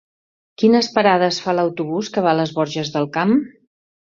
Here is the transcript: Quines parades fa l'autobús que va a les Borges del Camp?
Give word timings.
Quines 0.61 0.87
parades 0.95 1.37
fa 1.45 1.55
l'autobús 1.57 2.11
que 2.17 2.25
va 2.29 2.33
a 2.33 2.41
les 2.41 2.55
Borges 2.59 2.93
del 2.97 3.09
Camp? 3.19 3.37